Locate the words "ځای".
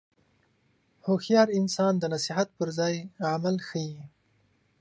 2.79-2.95